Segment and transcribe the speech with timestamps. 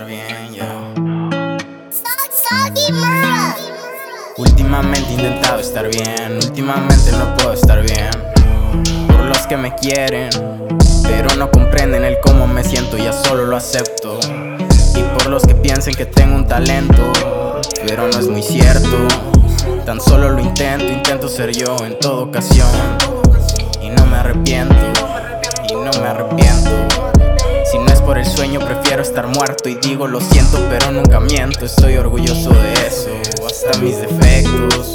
[0.00, 1.56] estar bien, yeah.
[4.36, 8.10] Últimamente he intentado estar bien, últimamente no puedo estar bien.
[9.08, 10.30] Por los que me quieren,
[11.02, 14.18] pero no comprenden el cómo me siento, ya solo lo acepto.
[14.94, 17.12] Y por los que piensen que tengo un talento,
[17.86, 19.06] pero no es muy cierto.
[19.84, 22.68] Tan solo lo intento, intento ser yo en toda ocasión.
[23.82, 24.74] Y no me arrepiento,
[25.68, 26.89] y no me arrepiento
[28.90, 29.68] prefiero estar muerto.
[29.68, 31.64] Y digo lo siento, pero nunca miento.
[31.64, 33.10] Estoy orgulloso de eso,
[33.46, 34.92] hasta mis defectos.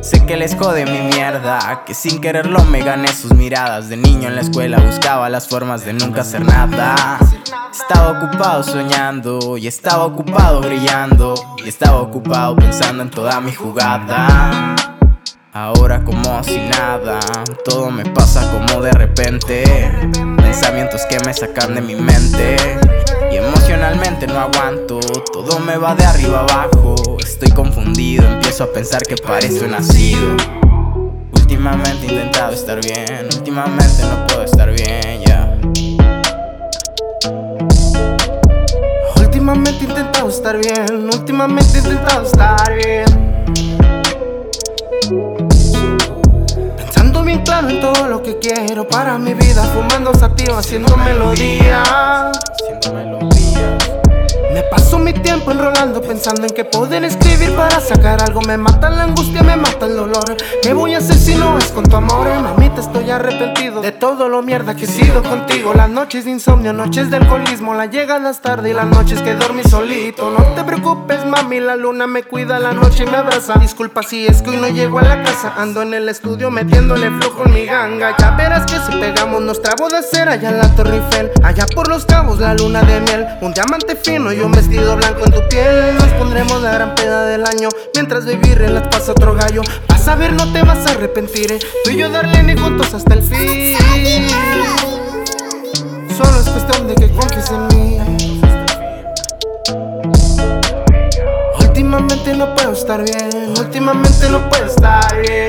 [0.00, 3.90] Sé que les jode mi mierda, que sin quererlo me gané sus miradas.
[3.90, 7.18] De niño en la escuela buscaba las formas de nunca hacer nada.
[7.70, 14.76] Estaba ocupado soñando y estaba ocupado brillando y estaba ocupado pensando en toda mi jugada.
[15.52, 17.20] Ahora como si nada,
[17.66, 19.64] todo me pasa como de repente.
[20.38, 22.56] Pensamientos que me sacan de mi mente
[23.86, 25.00] y emocionalmente no aguanto.
[25.32, 26.96] Todo me va de arriba abajo.
[27.20, 30.36] Estoy confundido, empiezo a pensar que parezco nacido.
[31.32, 35.58] Últimamente he intentado estar bien, últimamente no puedo estar bien ya.
[39.16, 43.25] Últimamente he intentado estar bien, últimamente he intentado estar bien.
[48.76, 51.82] Quiero para mi vida, fumando sativa, haciendo melodía.
[51.82, 53.90] Haciendo melodías.
[54.52, 58.88] Me paso mi tiempo enrolando pensando en que poder escribir para sacar algo Me mata
[58.88, 61.96] la angustia, me mata el dolor ¿Qué voy a hacer si no es con tu
[61.96, 62.26] amor?
[62.26, 62.40] Eh,
[62.78, 65.72] Estoy arrepentido de todo lo mierda que he sido contigo.
[65.72, 69.62] Las noches de insomnio, noches de alcoholismo Las llegadas tarde y las noches que dormí
[69.62, 70.30] solito.
[70.30, 73.54] No te preocupes, mami, la luna me cuida La noche me abraza.
[73.58, 75.54] Disculpa si es que hoy no llego a la casa.
[75.56, 78.14] Ando en el estudio metiéndole flujo en mi ganga.
[78.18, 81.30] Ya verás que si pegamos nuestra boda será allá en la Torre Eiffel.
[81.42, 83.26] Allá por los cabos, la luna de miel.
[83.40, 85.94] Un diamante fino y un vestido blanco en tu piel.
[85.94, 87.70] Nos pondremos la gran peda del año.
[87.94, 89.62] Mientras baby relax pasa otro gallo
[90.06, 91.58] Vas a ver, no te vas a arrepentir eh.
[91.82, 93.76] Tú y yo darle ni juntos hasta el fin.
[96.16, 97.98] Solo es cuestión de que confíes en mí.
[101.58, 105.48] Últimamente no puedo estar bien Últimamente no puedo estar bien.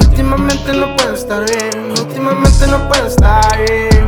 [0.00, 4.06] Últimamente no puedo estar bien Últimamente no puedo estar bien